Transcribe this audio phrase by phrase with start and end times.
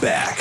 [0.00, 0.37] back.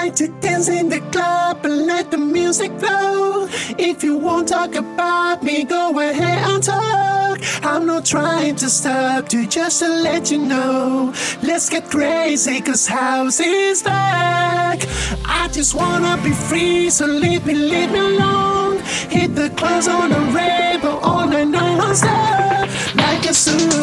[0.00, 3.46] To dance in the club and let the music flow.
[3.78, 7.38] If you won't talk about me, go ahead and talk.
[7.62, 11.14] I'm not trying to stop you, just to let you know.
[11.42, 14.80] Let's get crazy, cause house is back.
[15.26, 18.78] I just wanna be free, so leave me, leave me alone.
[19.08, 22.68] Hit the clubs on the rainbow all night, non-stop.
[22.96, 23.79] Like a superstar,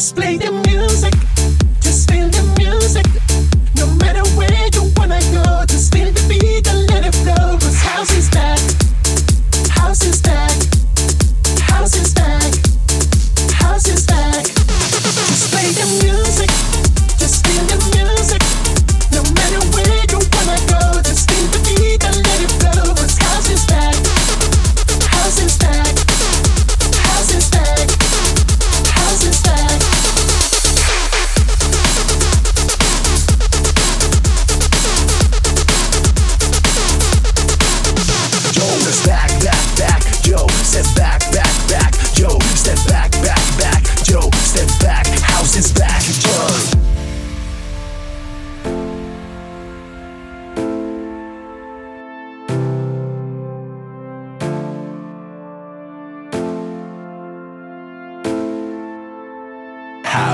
[0.00, 0.49] back.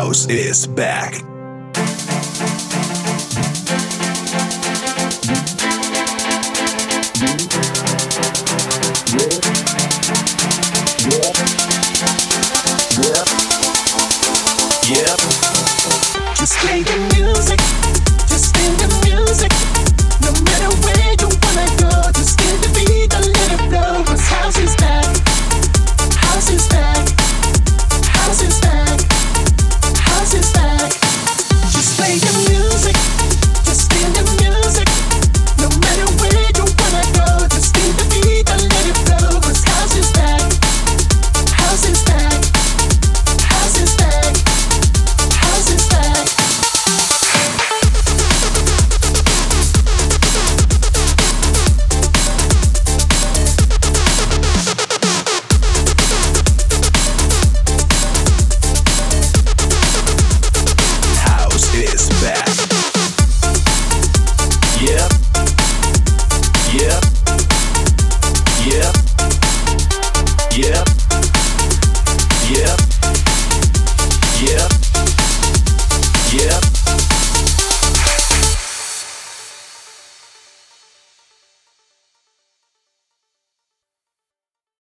[0.07, 1.15] House is back.
[14.87, 15.17] Yeah,
[16.37, 17.59] Just play the music.
[18.29, 19.76] Just play the music.